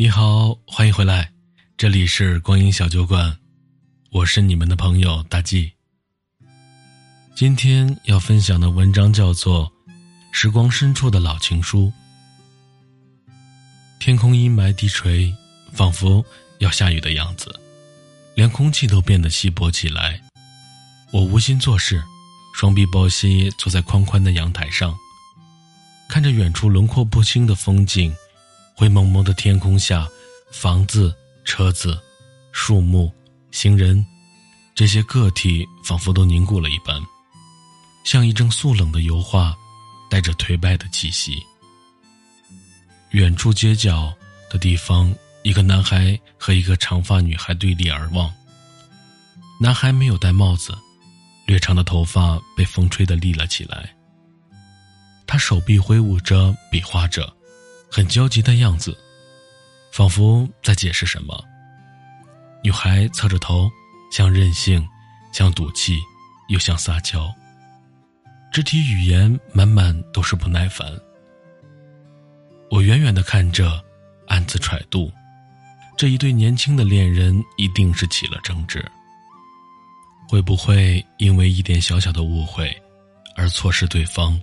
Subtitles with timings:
[0.00, 1.30] 你好，欢迎回来，
[1.76, 3.36] 这里是光阴小酒馆，
[4.10, 5.72] 我是你们的朋友大 G。
[7.34, 9.66] 今天要分享的文章叫做
[10.32, 11.92] 《时光深处的老情书》。
[13.98, 15.36] 天空阴霾低垂，
[15.74, 16.24] 仿佛
[16.60, 17.54] 要下雨的样子，
[18.34, 20.18] 连空气都变得稀薄起来。
[21.10, 22.02] 我无心做事，
[22.54, 24.96] 双臂抱膝坐在宽宽的阳台上。
[26.08, 28.16] 看着远处轮廓不清的风景，
[28.80, 30.08] 灰蒙蒙的天空下，
[30.50, 32.00] 房子、车子、
[32.50, 33.12] 树木、
[33.50, 34.02] 行人，
[34.74, 36.98] 这些个体仿佛都凝固了一般，
[38.04, 39.54] 像一张素冷的油画，
[40.08, 41.42] 带着颓败的气息。
[43.10, 44.10] 远处街角
[44.50, 48.32] 的地方，一个男孩和一个长发女孩对立而望。
[49.60, 50.74] 男孩没有戴帽子，
[51.44, 53.94] 略长的头发被风吹得立了起来。
[55.26, 57.30] 他手臂挥舞着，比划着，
[57.90, 58.96] 很焦急的样子，
[59.90, 61.44] 仿佛在解释什么。
[62.62, 63.70] 女孩侧着头，
[64.12, 64.86] 像任性，
[65.32, 65.98] 像赌气，
[66.48, 67.28] 又像撒娇。
[68.52, 70.86] 肢体语言满满都是不耐烦。
[72.70, 73.82] 我远远的看着，
[74.28, 75.10] 暗自揣度，
[75.96, 78.84] 这一对年轻的恋人一定是起了争执。
[80.28, 82.70] 会不会因为一点小小的误会，
[83.34, 84.40] 而错失对方？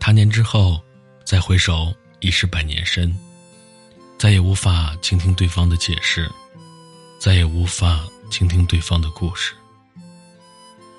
[0.00, 0.80] 他年之后，
[1.24, 1.94] 再回首
[2.26, 3.16] 已是百年身，
[4.18, 6.28] 再也无法倾听对方的解释，
[7.20, 9.54] 再也无法倾听对方的故事。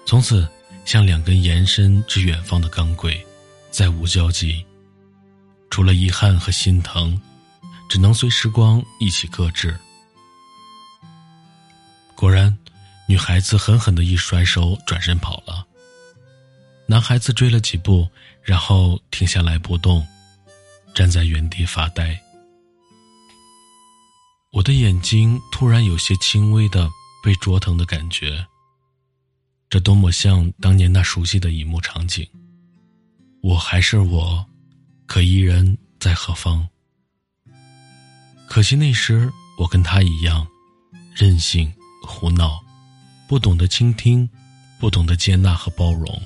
[0.05, 0.47] 从此，
[0.85, 3.21] 像两根延伸至远方的钢轨，
[3.69, 4.65] 再无交集。
[5.69, 7.21] 除了遗憾和心疼，
[7.89, 9.77] 只能随时光一起搁置。
[12.15, 12.57] 果然，
[13.05, 15.67] 女孩子狠狠的一甩手，转身跑了。
[16.85, 18.07] 男孩子追了几步。
[18.43, 20.07] 然后停下来不动，
[20.97, 22.19] 站在原地发呆。
[24.51, 26.89] 我的眼睛突然有些轻微的
[27.23, 28.43] 被灼疼的感觉。
[29.69, 32.27] 这多么像当年那熟悉的一幕场景。
[33.43, 34.43] 我还是我，
[35.05, 36.67] 可伊人在何方？
[38.47, 40.47] 可惜那时我跟他一样，
[41.15, 41.71] 任性
[42.07, 42.59] 胡闹，
[43.27, 44.27] 不懂得倾听，
[44.79, 46.19] 不懂得接纳和包容，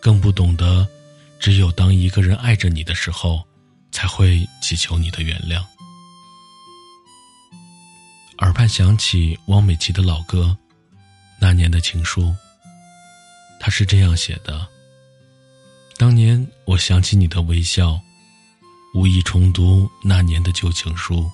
[0.00, 0.88] 更不懂得。
[1.38, 3.46] 只有当一个人爱着你的时候，
[3.96, 5.64] 才会祈求你的原谅。
[8.40, 10.54] 耳畔响起汪美琪的老歌
[11.40, 12.24] 《那年的情书》，
[13.58, 14.68] 他是这样写的：
[15.96, 17.98] 当年我想起你的微笑，
[18.94, 21.30] 无意重读那年的旧情书。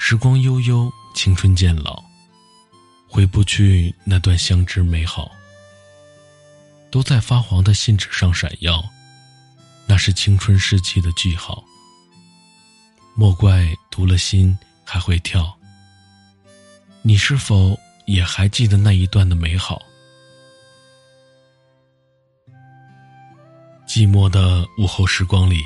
[0.00, 2.02] 时光悠悠，青春渐老，
[3.06, 5.30] 回不去那段相知美好。
[6.90, 8.84] 都在发黄的信纸上闪耀，
[9.92, 11.62] 那是青春时期的句号。
[13.14, 15.54] 莫怪读了心还会跳。
[17.02, 19.82] 你是否也还记得那一段的美好？
[23.86, 25.60] 寂寞的午后时光里，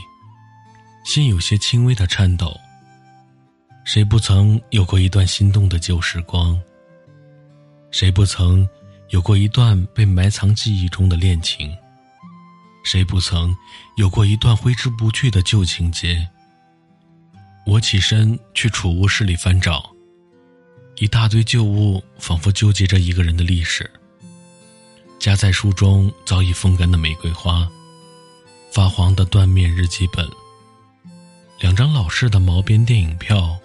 [1.04, 2.52] 心有些轻微的颤抖。
[3.84, 6.60] 谁不曾有过一段心动的旧时光？
[7.92, 8.68] 谁不曾？
[9.10, 11.72] 有过一段被埋藏记忆中的恋情，
[12.86, 13.52] 谁不曾
[13.96, 16.24] 有过一段挥之不去的旧情节？
[17.66, 19.90] 我起身去储物室里翻找，
[20.98, 23.90] 一大堆旧物仿佛纠结着一个人的历史。
[25.18, 27.68] 夹在书中早已风干的玫瑰花，
[28.70, 30.24] 发黄的缎面日记本，
[31.58, 33.58] 两张老式的毛边电影票，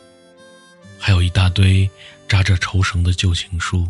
[0.97, 1.87] 还有一大堆
[2.27, 3.87] 扎着绸绳的旧情书。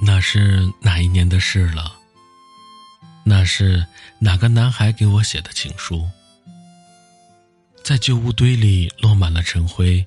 [0.00, 1.97] 那是哪一年的事了？
[3.28, 3.86] 那是
[4.18, 6.08] 哪个男孩给我写的情书？
[7.84, 10.06] 在旧物堆里落满了尘灰，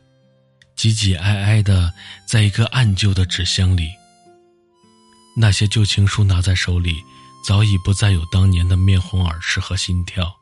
[0.76, 1.94] 挤挤挨挨的，
[2.26, 3.92] 在一个暗旧的纸箱里。
[5.38, 6.96] 那些旧情书拿在手里，
[7.46, 10.36] 早已不再有当年的面红耳赤和心跳，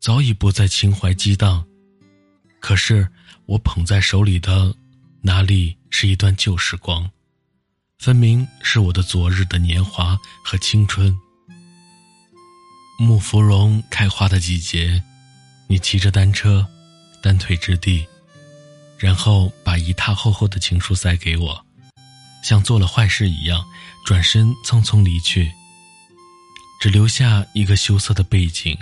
[0.00, 1.62] 早已不再情怀激荡。
[2.60, 3.06] 可是
[3.44, 4.74] 我捧在手里的，
[5.20, 7.10] 哪里是一段旧时光？
[7.98, 11.14] 分明是我的昨日的年华和青春。
[12.96, 15.02] 木芙蓉开花的季节，
[15.66, 16.66] 你骑着单车，
[17.22, 18.06] 单腿着地，
[18.98, 21.64] 然后把一沓厚厚的情书塞给我，
[22.42, 23.64] 像做了坏事一样，
[24.04, 25.52] 转身匆匆离去，
[26.80, 28.76] 只留下一个羞涩的背景，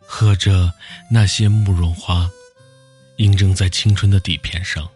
[0.00, 0.72] 和着
[1.10, 2.30] 那些慕容花，
[3.18, 4.88] 印证在青春的底片上，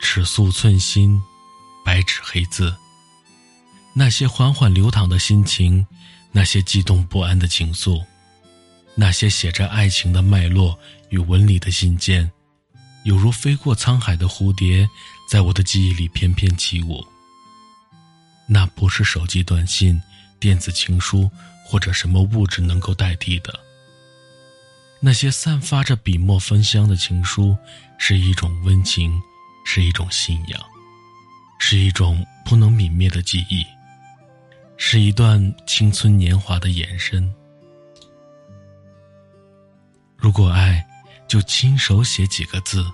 [0.00, 1.20] 尺素寸心。
[1.86, 2.74] 白纸黑字，
[3.92, 5.86] 那些缓缓流淌的心情，
[6.36, 8.04] 那些激动不安的情愫，
[8.96, 10.76] 那些写着爱情的脉络
[11.08, 12.28] 与纹理的信件，
[13.04, 14.88] 犹如飞过沧海的蝴蝶，
[15.30, 17.06] 在我的记忆里翩翩起舞。
[18.48, 20.02] 那不是手机短信、
[20.40, 21.30] 电子情书
[21.64, 23.54] 或者什么物质能够代替的。
[24.98, 27.56] 那些散发着笔墨芬香的情书，
[27.96, 29.22] 是一种温情，
[29.64, 30.60] 是一种信仰，
[31.60, 33.64] 是一种不能泯灭的记忆，
[34.76, 37.32] 是一段青春年华的延伸。
[40.16, 40.84] 如果爱，
[41.28, 42.84] 就亲手写几个字，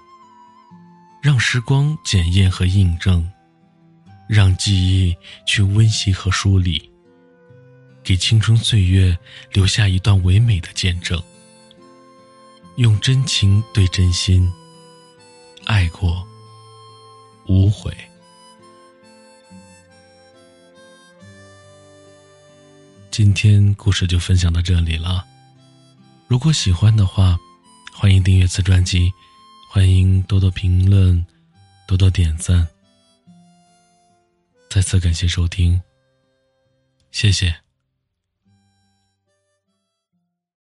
[1.22, 3.30] 让时光检验和印证，
[4.28, 5.16] 让记忆
[5.46, 6.90] 去温习和梳理，
[8.02, 9.16] 给青春岁月
[9.52, 11.20] 留下一段唯美的见证。
[12.76, 14.50] 用真情对真心，
[15.66, 16.26] 爱过
[17.46, 17.94] 无悔。
[23.10, 25.26] 今天故事就分享到这里了。
[26.28, 27.36] 如果喜欢的话，
[27.92, 29.12] 欢迎订阅此专辑，
[29.68, 31.26] 欢迎多多评论，
[31.88, 32.66] 多多点赞。
[34.70, 35.80] 再次感谢收听，
[37.10, 37.52] 谢谢。